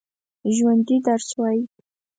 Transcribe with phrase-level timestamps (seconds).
[0.55, 1.61] ژوندي درس وايي